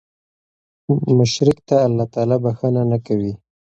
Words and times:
مشرک 1.17 1.57
ته 1.67 1.75
الله 1.87 2.05
تعالی 2.13 2.37
بخښنه 2.43 2.81
نه 2.91 2.97
کوي 3.05 3.33